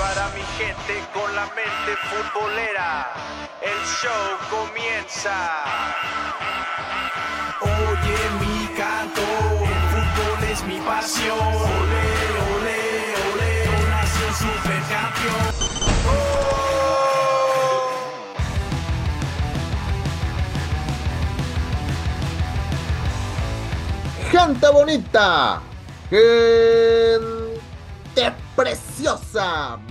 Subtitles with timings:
[0.00, 3.12] para mi gente con la mente futbolera.
[3.60, 5.36] El show comienza.
[7.60, 9.26] Oye mi canto,
[9.72, 11.38] el fútbol es mi pasión.
[11.38, 12.06] Ole,
[12.54, 12.78] ole,
[13.28, 13.52] ole,
[13.90, 15.52] nación supercampeón.
[24.32, 25.60] Gente bonita,
[26.08, 27.39] gente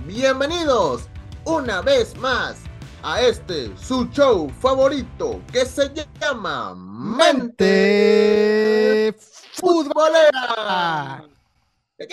[0.06, 1.08] bienvenidos
[1.44, 2.58] una vez más
[3.02, 7.56] a este su show favorito que se llama Mente
[9.54, 11.24] Futbolera.
[11.98, 12.12] Ok,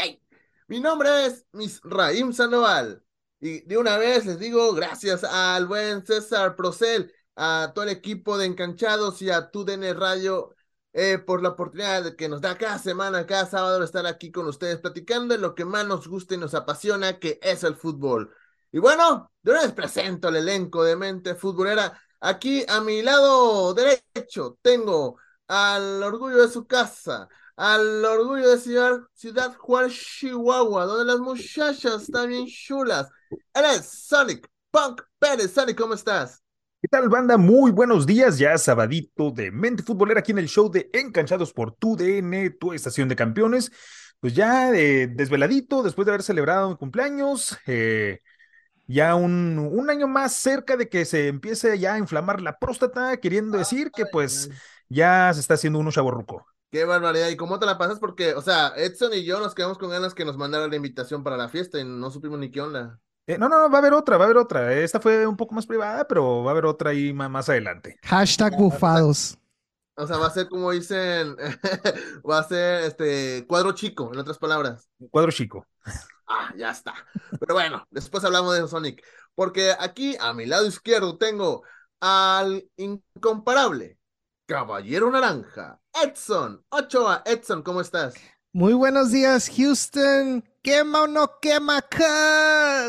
[0.67, 3.03] Mi nombre es Misraim Sandoval
[3.39, 8.39] y de una vez les digo gracias al buen César Procel, a todo el equipo
[8.39, 10.55] de Encanchados y a TUDN Radio
[10.97, 14.79] eh, por la oportunidad que nos da cada semana, cada sábado estar aquí con ustedes
[14.79, 18.33] platicando de lo que más nos gusta y nos apasiona, que es el fútbol.
[18.71, 22.01] Y bueno, una vez presento el elenco de Mente Futbolera.
[22.19, 28.99] Aquí a mi lado derecho tengo al orgullo de su casa, al orgullo de Ciudad,
[29.13, 33.07] ciudad Juárez, Chihuahua, donde las muchachas están bien chulas.
[33.53, 35.53] Eres Sonic Punk Pérez.
[35.53, 36.41] Sonic, ¿cómo estás?
[36.79, 37.37] ¿Qué tal, banda?
[37.37, 41.71] Muy buenos días, ya sabadito de Mente Futbolera aquí en el show de Encanchados por
[41.73, 43.71] tu DN, tu estación de campeones.
[44.19, 48.19] Pues ya eh, desveladito, después de haber celebrado mi cumpleaños, eh,
[48.85, 53.17] ya un, un, año más cerca de que se empiece ya a inflamar la próstata,
[53.17, 54.51] queriendo decir que pues
[54.87, 56.45] ya se está haciendo uno chaborruco.
[56.69, 57.29] Qué barbaridad.
[57.29, 57.97] ¿Y cómo te la pasas?
[57.97, 61.23] Porque, o sea, Edson y yo nos quedamos con ganas que nos mandara la invitación
[61.23, 62.99] para la fiesta y no supimos ni qué onda.
[63.27, 64.73] Eh, no, no, va a haber otra, va a haber otra.
[64.73, 67.99] Esta fue un poco más privada, pero va a haber otra ahí más, más adelante.
[68.03, 69.37] Hashtag bufados.
[69.97, 71.35] O sea, va a ser como dicen,
[72.29, 74.87] va a ser este cuadro chico, en otras palabras.
[75.11, 75.67] Cuadro chico.
[76.25, 76.93] Ah, ya está.
[77.39, 79.03] Pero bueno, después hablamos de Sonic.
[79.35, 81.63] Porque aquí a mi lado izquierdo tengo
[81.99, 83.97] al incomparable
[84.45, 87.23] Caballero Naranja, Edson Ochoa.
[87.25, 88.15] Edson, ¿cómo estás?
[88.53, 90.43] Muy buenos días, Houston.
[90.67, 91.81] Quema o no quema.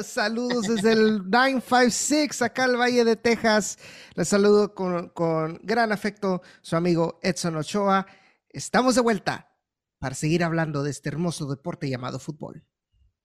[0.03, 3.79] Saludos desde el 956, acá al Valle de Texas.
[4.17, 8.05] Les saludo con, con, gran afecto su amigo Edson Ochoa.
[8.49, 9.55] Estamos de vuelta
[10.01, 12.65] para seguir hablando de este hermoso deporte llamado fútbol.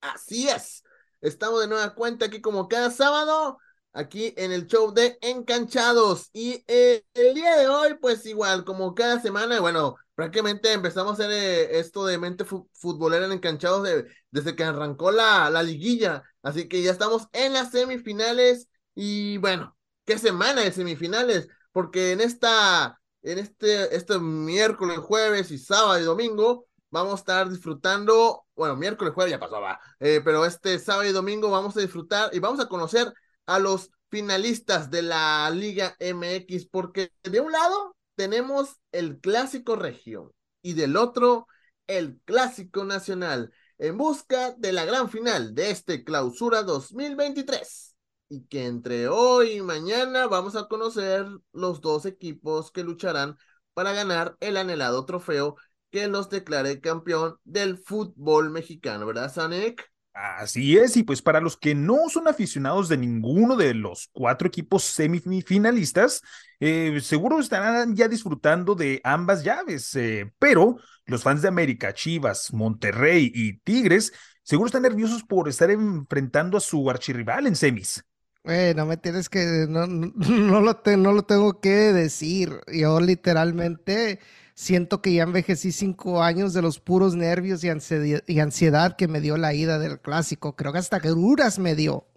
[0.01, 0.83] Así es.
[1.19, 3.57] Estamos de nueva cuenta aquí como cada sábado,
[3.91, 6.29] aquí en el show de Encanchados.
[6.31, 11.23] Y eh, el día de hoy, pues igual, como cada semana, bueno, prácticamente empezamos a
[11.25, 16.23] hacer eh, esto de mente futbolera en enganchados de, desde que arrancó la, la liguilla.
[16.41, 19.75] Así que ya estamos en las semifinales y bueno,
[20.05, 26.03] qué semana de semifinales, porque en esta, en este, este miércoles, jueves y sábado y
[26.03, 31.11] domingo vamos a estar disfrutando, bueno, miércoles, jueves ya pasaba, eh, pero este sábado y
[31.11, 33.11] domingo vamos a disfrutar y vamos a conocer
[33.47, 40.31] a los finalistas de la Liga MX, porque de un lado tenemos el clásico región
[40.61, 41.47] y del otro
[41.87, 47.95] el clásico nacional en busca de la gran final de este clausura 2023
[48.29, 53.37] y que entre hoy y mañana vamos a conocer los dos equipos que lucharán
[53.73, 55.55] para ganar el anhelado trofeo
[55.91, 59.92] que los declare campeón del fútbol mexicano, ¿verdad, Sonic?
[60.13, 64.47] Así es, y pues para los que no son aficionados de ninguno de los cuatro
[64.47, 66.21] equipos semifinalistas,
[66.59, 72.53] eh, seguro estarán ya disfrutando de ambas llaves, eh, pero los fans de América, Chivas,
[72.53, 74.13] Monterrey y Tigres,
[74.43, 78.05] seguro están nerviosos por estar enfrentando a su archirrival en semis.
[78.43, 84.19] Bueno, me tienes que, no, no, lo no lo tengo que decir, yo literalmente
[84.53, 89.07] siento que ya envejecí cinco años de los puros nervios y ansiedad, y ansiedad que
[89.07, 90.55] me dio la ida del clásico.
[90.55, 92.07] Creo que hasta que duras me dio.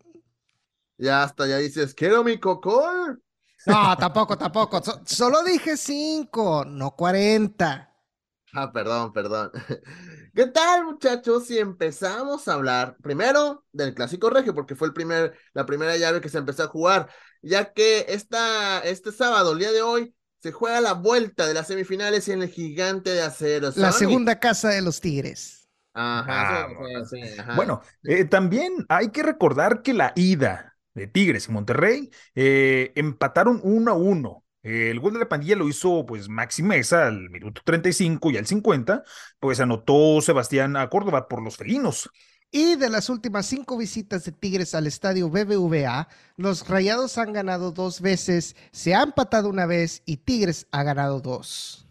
[0.98, 3.22] Ya hasta ya dices, quiero mi cocol.
[3.66, 4.80] No, tampoco, tampoco.
[5.04, 7.92] solo dije cinco, no cuarenta.
[8.53, 9.50] Ah, perdón, perdón.
[10.34, 11.47] ¿Qué tal, muchachos?
[11.47, 16.22] Si empezamos a hablar primero del clásico regio, porque fue el primer, la primera llave
[16.22, 17.10] que se empezó a jugar,
[17.42, 20.16] ya que esta, este sábado, el día de hoy,
[20.47, 23.71] se juega la vuelta de las semifinales en el gigante de acero.
[23.75, 25.69] La segunda casa de los Tigres.
[25.93, 26.69] Ajá.
[27.57, 33.60] Bueno, eh, también hay que recordar que la ida de Tigres y Monterrey eh, empataron
[33.65, 34.45] uno a uno.
[34.63, 38.47] El gol de la pandilla lo hizo pues Maxi Mesa al minuto 35 y al
[38.47, 39.03] 50,
[39.41, 42.09] pues anotó Sebastián a Córdoba por los felinos.
[42.51, 47.71] Y de las últimas cinco visitas de Tigres al estadio BBVA, los Rayados han ganado
[47.72, 51.87] dos veces, se ha empatado una vez y Tigres ha ganado dos.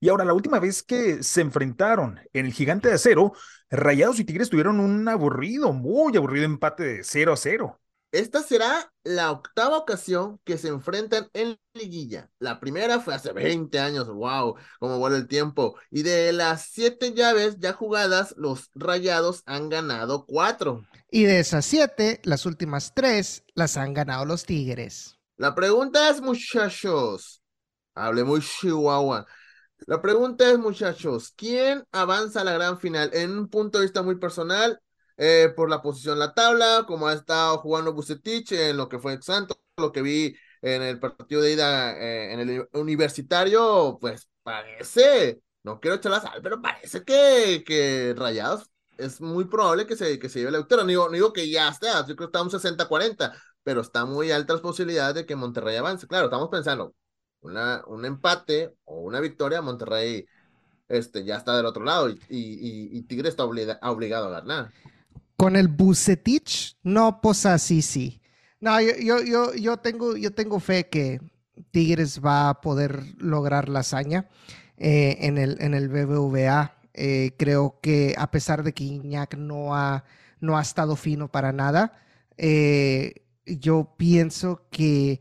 [0.00, 3.32] Y ahora, la última vez que se enfrentaron en el Gigante de Acero
[3.70, 7.80] Rayados y Tigres tuvieron un aburrido, muy aburrido empate de 0 a 0.
[8.10, 12.30] Esta será la octava ocasión que se enfrentan en liguilla.
[12.38, 15.78] La primera fue hace 20 años, wow, como vuelve el tiempo.
[15.90, 20.86] Y de las siete llaves ya jugadas, los Rayados han ganado cuatro.
[21.10, 25.18] Y de esas siete, las últimas tres las han ganado los Tigres.
[25.36, 27.42] La pregunta es, muchachos,
[27.94, 29.26] hable muy chihuahua.
[29.86, 33.10] La pregunta es, muchachos, ¿quién avanza a la gran final?
[33.12, 34.80] En un punto de vista muy personal,
[35.18, 38.98] eh, por la posición en la tabla, como ha estado jugando Bucetich en lo que
[39.00, 44.28] fue Santos, lo que vi en el partido de ida eh, en el universitario, pues
[44.42, 49.96] parece, no quiero echar la sal, pero parece que, que Rayados es muy probable que
[49.96, 50.84] se, que se lleve la victoria.
[50.84, 53.32] No digo, que ya esté, yo creo que está un 60-40,
[53.62, 56.06] pero está muy altas las posibilidades de que Monterrey avance.
[56.06, 56.94] Claro, estamos pensando,
[57.40, 60.26] una, un empate o una victoria, Monterrey
[60.88, 64.72] este, ya está del otro lado y, y, y Tigre está obligado a ganar.
[65.38, 68.20] Con el Bucetich, no, pues así sí.
[68.60, 71.20] No, yo, yo, yo, tengo, yo tengo fe que
[71.70, 74.28] Tigres va a poder lograr la hazaña
[74.76, 76.74] eh, en, el, en el BBVA.
[76.92, 80.02] Eh, creo que a pesar de que Iñak no ha,
[80.40, 82.02] no ha estado fino para nada,
[82.36, 85.20] eh, yo pienso que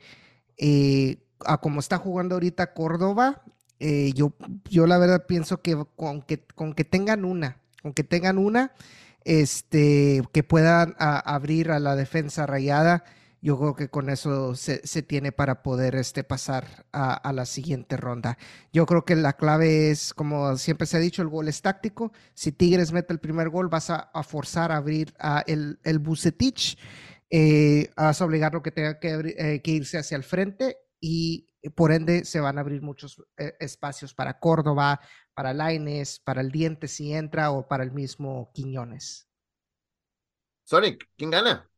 [1.45, 3.43] a como está jugando ahorita Córdoba,
[3.79, 4.33] yo,
[4.67, 8.71] yo la verdad pienso que con, que con que tengan una, con que tengan una,
[9.27, 13.03] este, que puedan abrir a la defensa rayada.
[13.41, 18.37] Yo creo que con eso se, tiene para poder este, pasar a, la siguiente ronda.
[18.71, 22.13] Yo creo que la clave es, como siempre se ha dicho, el gol es táctico.
[22.33, 26.77] Si Tigres mete el primer gol, vas a, forzar a abrir a el, el Bucetich.
[27.29, 31.91] Eh, vas a obligarlo que tenga que, eh, que irse hacia el frente y por
[31.91, 35.01] ende se van a abrir muchos eh, espacios para Córdoba,
[35.37, 39.27] para Laines, para el Diente si entra o para el mismo Quiñones.
[40.63, 41.69] Sonic, ¿quién gana?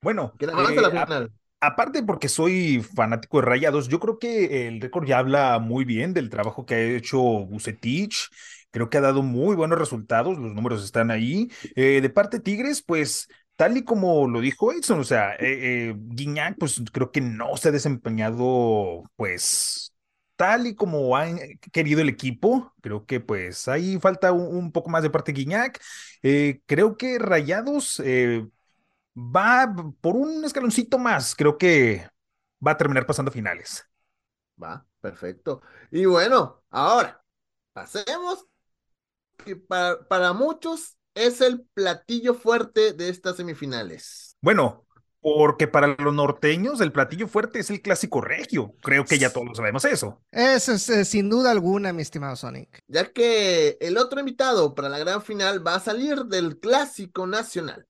[0.00, 1.28] Bueno, eh,
[1.60, 6.14] aparte porque soy fanático de Rayados, yo creo que el récord ya habla muy bien
[6.14, 8.30] del trabajo que ha hecho Bucetich.
[8.70, 11.50] Creo que ha dado muy buenos resultados, los números están ahí.
[11.76, 15.90] Eh, de parte de Tigres, pues tal y como lo dijo Edson, o sea, eh,
[15.90, 19.93] eh, Guiñac, pues creo que no se ha desempeñado, pues,
[20.36, 21.26] tal y como ha
[21.72, 22.72] querido el equipo.
[22.80, 25.80] Creo que pues ahí falta un, poco más de parte de Guiñac.
[26.22, 28.46] Eh, creo que Rayados eh,
[29.16, 31.34] va por un escaloncito más.
[31.34, 32.08] Creo que
[32.66, 33.84] va a terminar pasando finales.
[34.62, 35.62] Va, perfecto.
[35.90, 37.22] Y bueno, ahora
[37.72, 38.46] pasemos
[39.44, 44.36] que para, para muchos es el platillo fuerte de estas semifinales.
[44.40, 44.83] Bueno,
[45.24, 48.74] porque para los norteños el platillo fuerte es el clásico regio.
[48.82, 50.20] Creo que ya todos sabemos eso.
[50.30, 52.82] Eso es eh, sin duda alguna, mi estimado Sonic.
[52.88, 57.86] Ya que el otro invitado para la gran final va a salir del clásico nacional.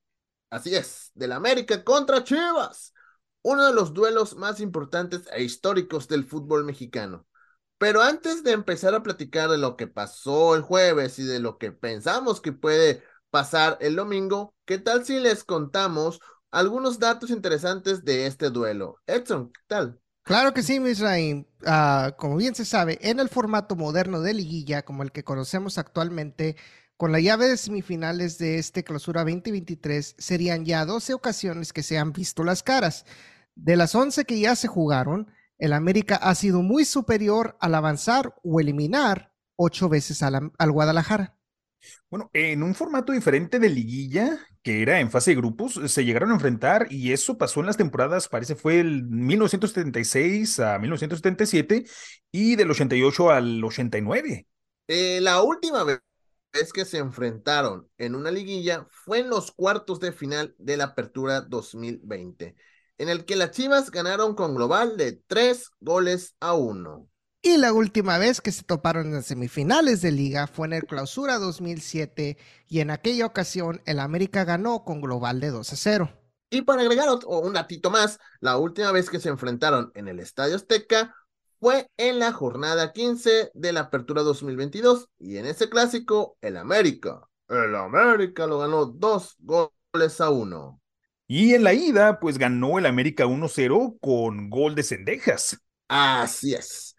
[0.48, 2.94] Así es, del América contra Chivas.
[3.42, 7.26] Uno de los duelos más importantes e históricos del fútbol mexicano.
[7.78, 11.58] Pero antes de empezar a platicar de lo que pasó el jueves y de lo
[11.58, 16.20] que pensamos que puede pasar el domingo, ¿qué tal si les contamos
[16.54, 18.96] algunos datos interesantes de este duelo?
[19.06, 20.00] Edson, ¿qué tal?
[20.22, 21.44] Claro que sí, Misraim.
[21.66, 25.76] Uh, como bien se sabe, en el formato moderno de liguilla, como el que conocemos
[25.76, 26.56] actualmente,
[26.96, 31.98] con la llave de semifinales de este clausura 2023, serían ya 12 ocasiones que se
[31.98, 33.04] han visto las caras.
[33.54, 38.34] De las 11 que ya se jugaron, el América ha sido muy superior al avanzar
[38.42, 41.36] o eliminar ocho veces al Guadalajara.
[42.10, 46.30] Bueno, en un formato diferente de liguilla, que era en fase de grupos, se llegaron
[46.30, 51.84] a enfrentar y eso pasó en las temporadas, parece fue el 1976 a 1977
[52.30, 54.46] y del 88 al 89.
[54.86, 56.00] Eh, la última vez
[56.72, 61.40] que se enfrentaron en una liguilla fue en los cuartos de final de la Apertura
[61.40, 62.54] 2020,
[62.98, 67.08] en el que las Chivas ganaron con global de tres goles a uno.
[67.46, 70.86] Y la última vez que se toparon en las semifinales de liga fue en el
[70.86, 72.38] Clausura 2007
[72.70, 76.10] y en aquella ocasión el América ganó con global de 2 a 0.
[76.48, 80.56] Y para agregar un datito más, la última vez que se enfrentaron en el Estadio
[80.56, 81.14] Azteca
[81.60, 87.28] fue en la jornada 15 de la Apertura 2022 y en ese clásico el América,
[87.48, 90.80] el América lo ganó dos goles a uno.
[91.28, 95.58] Y en la ida, pues ganó el América 1-0 con gol de Cendejas.
[95.88, 96.93] Así es.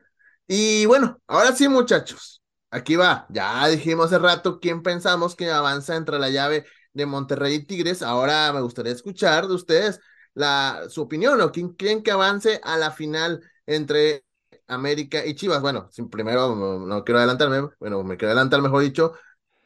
[0.48, 2.42] Y bueno, ahora sí, muchachos.
[2.70, 3.26] Aquí va.
[3.30, 8.02] Ya dijimos hace rato quién pensamos que avanza entre la llave de Monterrey y Tigres.
[8.02, 10.02] Ahora me gustaría escuchar de ustedes
[10.34, 14.26] la, su opinión o quién creen que avance a la final entre
[14.68, 15.62] América y Chivas.
[15.62, 19.14] Bueno, sin, primero no, quiero adelantarme, bueno, me quiero adelantar, mejor dicho.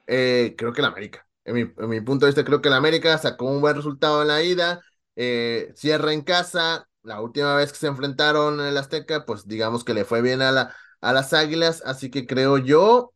[0.08, 1.26] Eh, creo que el América.
[1.46, 4.22] En mi, en mi, punto de vista, creo que el América sacó un buen resultado
[4.22, 4.82] en la ida,
[5.16, 6.89] eh, cierra en casa.
[7.04, 10.42] La última vez que se enfrentaron en el Azteca, pues digamos que le fue bien
[10.42, 13.14] a, la, a las Águilas, así que creo yo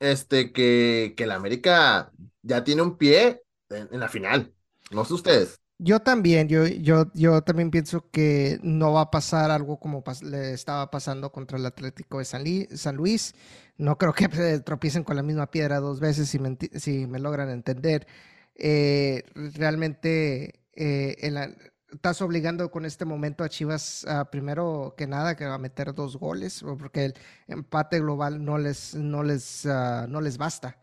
[0.00, 4.54] este, que, que el América ya tiene un pie en, en la final.
[4.90, 5.60] No sé ustedes.
[5.78, 10.22] Yo también, yo, yo, yo también pienso que no va a pasar algo como pas
[10.22, 12.44] le estaba pasando contra el Atlético de San,
[12.76, 13.34] San, Luis.
[13.76, 14.28] No creo que
[14.64, 18.06] tropiecen con la misma piedra dos veces, si me, si me logran entender.
[18.54, 21.36] Eh, realmente eh, el,
[21.94, 25.94] estás obligando con este momento a Chivas, uh, primero que nada, que va a meter
[25.94, 27.14] dos goles, porque el
[27.48, 30.80] empate global no les, no les, uh, no les basta.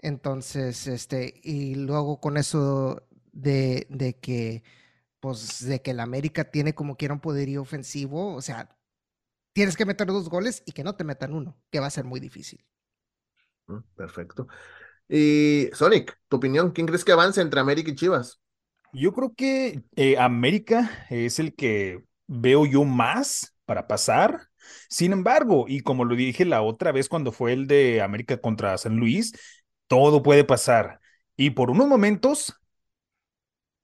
[0.00, 4.64] Entonces, este, y luego con eso de, de que,
[5.20, 8.76] pues, de que el América tiene como quiera un poderío ofensivo, o sea,
[9.54, 12.04] tienes que meter dos goles y que no te metan uno, que va a ser
[12.04, 12.64] muy difícil.
[13.66, 14.48] Mm, perfecto.
[15.08, 18.41] Y Sonic, tu opinión, ¿quién crees que avance entre América y Chivas?
[18.92, 24.48] Yo creo que eh, América es el que veo yo más para pasar.
[24.88, 28.76] Sin embargo, y como lo dije la otra vez cuando fue el de América contra
[28.78, 29.32] San Luis,
[29.86, 31.00] todo puede pasar.
[31.36, 32.54] Y por unos momentos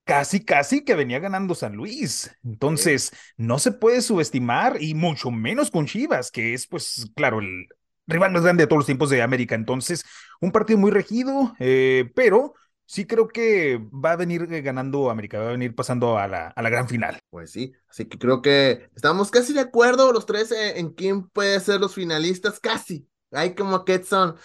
[0.03, 2.31] casi, casi que venía ganando San Luis.
[2.43, 7.67] Entonces, no se puede subestimar y mucho menos con Chivas, que es, pues, claro, el
[8.07, 9.55] rival más grande de todos los tiempos de América.
[9.55, 10.03] Entonces,
[10.41, 12.53] un partido muy regido, eh, pero
[12.89, 16.61] sí creo que va a venir ganando América, va a venir pasando a la, a
[16.63, 17.19] la gran final.
[17.29, 21.29] Pues sí, así que creo que estamos casi de acuerdo los tres en, en quién
[21.29, 23.07] puede ser los finalistas, casi.
[23.31, 24.37] Hay como que son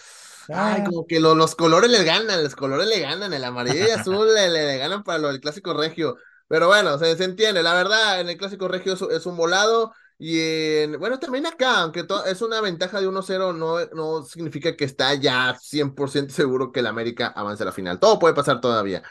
[0.47, 3.89] Ay, como que lo, los colores le ganan, los colores le ganan, el amarillo y
[3.89, 6.17] azul le, le, ganan para lo del clásico regio.
[6.47, 9.91] Pero bueno, se, se, entiende, la verdad, en el clásico regio es, es un volado.
[10.17, 14.85] Y en, bueno, también acá, aunque es una ventaja de 1-0, no, no significa que
[14.85, 17.99] está ya 100% seguro que el América avance a la final.
[17.99, 19.03] Todo puede pasar todavía.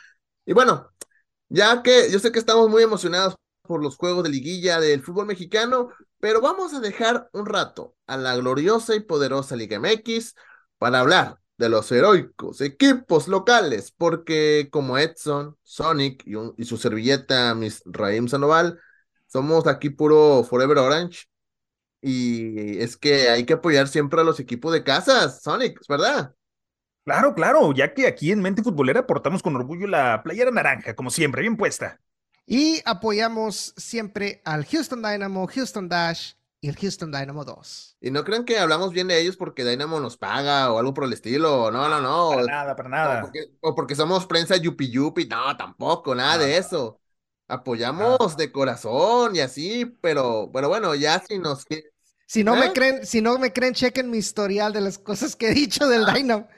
[0.47, 0.93] Y bueno,
[1.49, 5.27] ya que yo sé que estamos muy emocionados por los juegos de liguilla del fútbol
[5.27, 10.35] mexicano, pero vamos a dejar un rato a la gloriosa y poderosa Liga MX
[10.79, 16.77] para hablar de los heroicos equipos locales, porque como Edson, Sonic y, un, y su
[16.77, 18.81] servilleta, Miss Raim Sandoval,
[19.35, 21.25] somos aquí puro Forever Orange.
[22.01, 26.37] Y es que hay que apoyar siempre a los equipos de casas, Sonic, ¿verdad?
[27.05, 31.11] Claro, claro, ya que aquí en Mente Futbolera portamos con orgullo la playera naranja, como
[31.11, 32.01] siempre, bien puesta.
[32.47, 37.97] Y apoyamos siempre al Houston Dynamo, Houston Dash, y el Houston Dynamo 2.
[38.03, 41.05] Y no crean que hablamos bien de ellos porque Dynamo nos paga o algo por
[41.05, 41.73] el estilo.
[41.73, 42.31] No, no, no.
[42.31, 43.19] Para nada, para nada.
[43.19, 45.27] O porque, o porque somos prensa yupi yupi.
[45.27, 47.01] No, tampoco, nada de eso.
[47.55, 51.65] Apoyamos de corazón y así, pero, pero bueno, ya si nos
[52.27, 52.61] si no ¿Eh?
[52.61, 55.87] me creen, si no me creen, chequen mi historial de las cosas que he dicho
[55.87, 56.49] del Dynamo.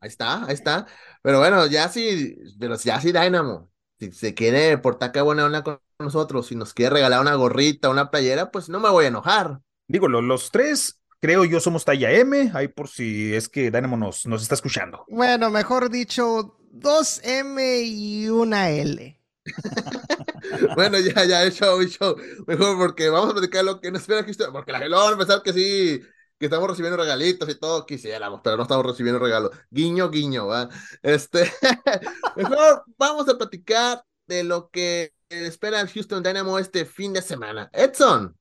[0.00, 0.86] Ahí está, ahí está.
[1.22, 3.70] Pero bueno, ya sí, pero ya sí Dynamo.
[3.98, 7.88] Si se quiere portar que buena onda con nosotros, si nos quiere regalar una gorrita,
[7.88, 9.60] una playera, pues no me voy a enojar.
[9.86, 13.96] Digo, los, los tres, creo yo, somos talla M, ahí por si es que Dynamo
[13.96, 15.04] nos, nos está escuchando.
[15.08, 19.21] Bueno, mejor dicho, dos M y una L.
[20.74, 22.16] bueno, ya, ya, show, show.
[22.46, 24.32] Mejor porque vamos a platicar lo que nos espera aquí.
[24.52, 26.00] Porque la gente va a empezar que sí,
[26.38, 29.50] que estamos recibiendo regalitos y todo, quisiéramos, pero no estamos recibiendo regalos.
[29.70, 30.68] Guiño, guiño, ¿va?
[31.02, 31.50] Este,
[32.36, 37.70] mejor vamos a platicar de lo que espera el Houston Dynamo este fin de semana.
[37.72, 38.36] Edson.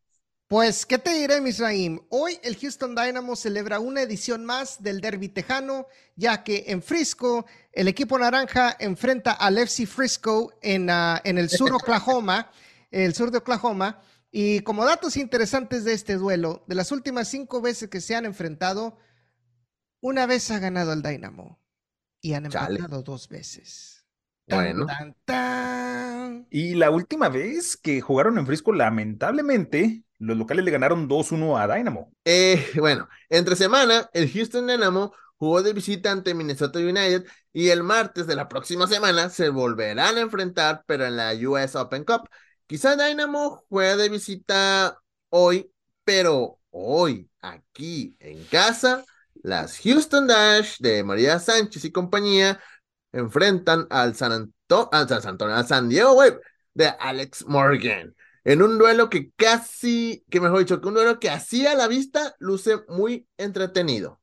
[0.51, 2.01] Pues, ¿qué te diré, Misraim?
[2.10, 7.46] Hoy el Houston Dynamo celebra una edición más del Derby Tejano, ya que en Frisco
[7.72, 12.51] el equipo naranja enfrenta al FC Frisco en, uh, en el sur de Oklahoma,
[12.91, 14.01] el sur de Oklahoma.
[14.29, 18.25] Y como datos interesantes de este duelo, de las últimas cinco veces que se han
[18.25, 18.98] enfrentado,
[20.01, 21.62] una vez ha ganado el Dynamo
[22.20, 23.03] y han empatado Chale.
[23.05, 24.05] dos veces.
[24.50, 24.86] Bueno.
[24.86, 26.48] Tan, tan.
[26.50, 31.68] Y la última vez que jugaron en Frisco, lamentablemente, los locales le ganaron 2-1 a
[31.68, 32.13] Dynamo.
[32.25, 37.82] Eh, bueno, entre semana, el Houston Dynamo jugó de visita ante Minnesota United y el
[37.82, 42.30] martes de la próxima semana se volverán a enfrentar, pero en la US Open Cup.
[42.68, 45.00] Quizá Dynamo juega de visita
[45.30, 45.72] hoy,
[46.04, 49.04] pero hoy, aquí en casa,
[49.42, 52.60] las Houston Dash de María Sánchez y compañía
[53.12, 56.40] enfrentan al San, Anto al San Antonio, al San Diego Wave
[56.75, 58.16] de Alex Morgan.
[58.44, 61.88] En un duelo que casi, que mejor dicho, que un duelo que así a la
[61.88, 64.20] vista luce muy entretenido.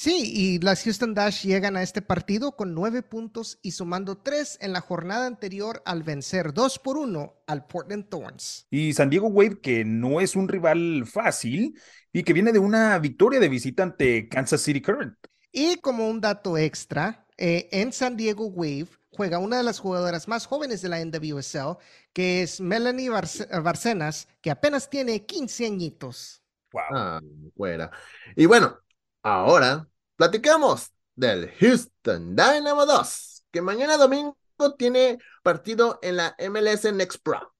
[0.00, 4.56] Sí, y las Houston Dash llegan a este partido con nueve puntos y sumando tres
[4.60, 8.68] en la jornada anterior al vencer dos por uno al Portland Thorns.
[8.70, 11.76] Y San Diego Wave, que no es un rival fácil
[12.12, 15.16] y que viene de una victoria de visita ante Kansas City Current.
[15.50, 20.28] Y como un dato extra, eh, en San Diego Wave juega una de las jugadoras
[20.28, 21.78] más jóvenes de la NWSL,
[22.14, 26.42] que es Melanie Barce- Barcenas, que apenas tiene 15 añitos.
[26.72, 26.82] Wow.
[26.90, 27.20] Ah,
[27.56, 27.90] fuera.
[28.36, 28.78] Y bueno,
[29.22, 34.36] ahora platicamos del Houston Dynamo 2, que mañana domingo
[34.78, 37.54] tiene partido en la MLS Next Pro.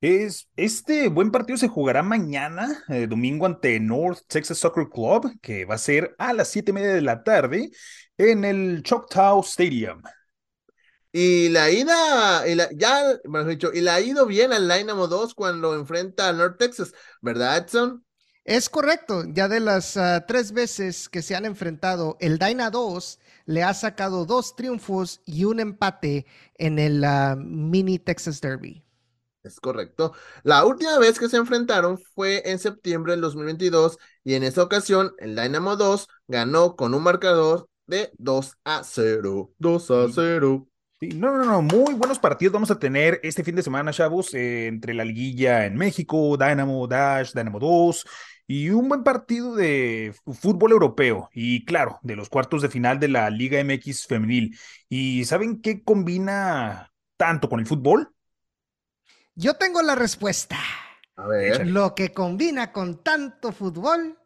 [0.00, 5.64] Es, este buen partido se jugará mañana, eh, domingo, ante North Texas Soccer Club, que
[5.64, 7.70] va a ser a las siete y media de la tarde
[8.16, 10.02] en el Choctaw Stadium.
[11.12, 15.08] Y la ida, y la, ya, mejor dicho, y la ha ido bien al Dynamo
[15.08, 18.04] 2 cuando enfrenta a North Texas, ¿verdad, Edson?
[18.44, 23.18] Es correcto, ya de las ah, tres veces que se han enfrentado, el Dyna 2
[23.44, 28.82] le ha sacado dos triunfos y un empate en el ah, mini Texas Derby.
[29.42, 30.12] Es correcto.
[30.44, 35.14] La última vez que se enfrentaron fue en septiembre del 2022 y en esa ocasión
[35.18, 39.52] el Dynamo 2 ganó con un marcador de 2 a 0.
[39.58, 40.67] 2 a 0.
[41.00, 44.34] Sí, no, no, no, muy buenos partidos vamos a tener este fin de semana, chavos,
[44.34, 48.04] eh, entre la liguilla en México, Dynamo Dash, Dynamo 2
[48.48, 53.06] y un buen partido de fútbol europeo y claro, de los cuartos de final de
[53.08, 54.58] la Liga MX femenil.
[54.88, 58.12] ¿Y saben qué combina tanto con el fútbol?
[59.36, 60.58] Yo tengo la respuesta.
[61.14, 61.68] A ver.
[61.68, 64.18] Lo que combina con tanto fútbol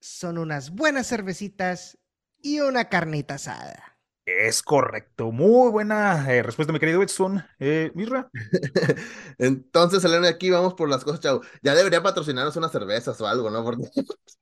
[0.00, 1.98] son unas buenas cervecitas
[2.40, 3.91] y una carnita asada.
[4.24, 7.44] Es correcto, muy buena eh, respuesta, mi querido Edson.
[7.58, 8.30] Eh, Misra,
[9.38, 11.40] Entonces, saliendo de aquí, vamos por las cosas, chavo.
[11.60, 13.64] Ya debería patrocinarnos unas cervezas o algo, ¿no?
[13.64, 13.82] Porque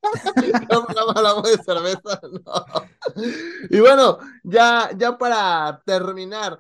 [0.71, 2.65] no hablamos de cerveza, no.
[3.71, 6.59] Y bueno, ya, ya para terminar,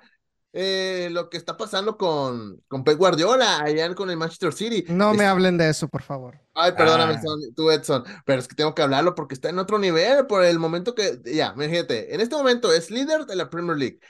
[0.52, 4.85] eh, lo que está pasando con, con Pep Guardiola, allá con el Manchester City.
[4.88, 6.40] No me hablen de eso, por favor.
[6.54, 7.23] Ay, perdóname, Ah.
[7.23, 10.45] Son- tú, Edson, pero es que tengo que hablarlo porque está en otro nivel por
[10.45, 14.00] el momento que, ya, fíjate, en este momento es líder de la Premier League,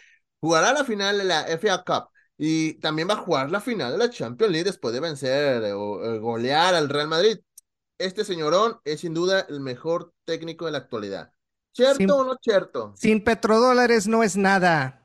[0.41, 3.99] jugará la final de la FA Cup y también va a jugar la final de
[3.99, 7.39] la Champions League después de vencer eh, o eh, golear al Real Madrid.
[7.99, 11.33] Este señorón es sin duda el mejor técnico de la actualidad.
[11.73, 12.95] ¿Cierto Sin- o no cierto?
[12.97, 15.00] Sin petrodólares no es nada.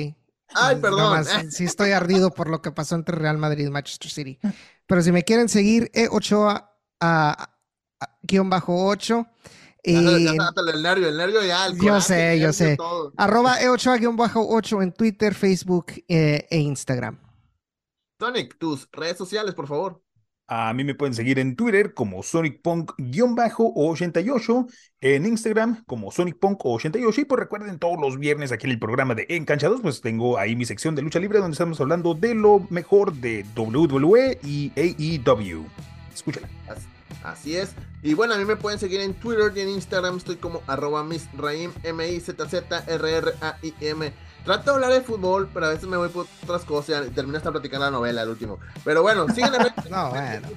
[0.54, 1.24] Ay, perdón.
[1.50, 4.38] sí estoy ardido por lo que pasó entre Real Madrid y Manchester City.
[4.86, 6.68] Pero si me quieren seguir, E8
[7.00, 7.56] a,
[8.22, 9.26] guion bajo 8.
[9.84, 10.00] Ya
[10.74, 11.66] el nervio, el nervio ya.
[11.66, 12.76] el Yo coraje, sé, yo sé.
[12.76, 13.12] todo.
[13.16, 17.18] arroba E8 guion bajo 8 en Twitter, Facebook eh, e Instagram.
[18.20, 20.02] Sonic, tus redes sociales, por favor.
[20.52, 24.66] A mí me pueden seguir en Twitter como SonicPunk-88,
[25.00, 29.26] en Instagram como SonicPunk88 y pues recuerden todos los viernes aquí en el programa de
[29.28, 33.12] Encanchados, pues tengo ahí mi sección de lucha libre donde estamos hablando de lo mejor
[33.14, 35.66] de WWE y AEW.
[36.12, 36.48] Escúchala.
[36.66, 36.89] Así,
[37.22, 37.70] así es.
[38.02, 40.16] Y bueno, a mí me pueden seguir en Twitter y en Instagram.
[40.16, 44.12] Estoy como arroba misraim, M-I-Z-Z-R-R-A-I-M.
[44.44, 47.36] Trato de hablar de fútbol, pero a veces me voy por otras cosas y termino
[47.36, 48.58] hasta platicando la novela, el último.
[48.84, 50.48] Pero bueno, sigan a No, bueno.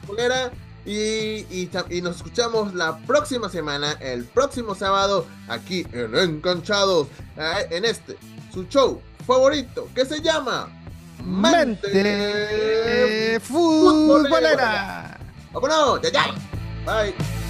[0.86, 1.70] Y, y,
[2.02, 8.18] nos escuchamos la próxima semana, el próximo sábado, aquí en Enganchados, eh, en este,
[8.54, 10.68] su show favorito, que se llama
[11.24, 11.88] Mente
[13.40, 15.13] futbolera.
[15.54, 16.02] ¡Vámonos!
[16.02, 16.36] ¡Ya, ya!
[16.86, 17.43] Bye.